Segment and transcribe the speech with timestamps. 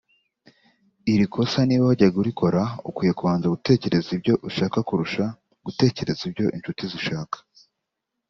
[1.13, 5.25] Iri kosa niba wajyaga urikora ukwiye kubanza gutekereza ibyo ushaka kurusha
[5.65, 7.37] gutekereza ibyo inshuti zishaka